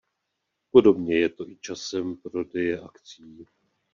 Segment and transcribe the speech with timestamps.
[0.71, 3.45] Podobně je to i časem prodeje akcií.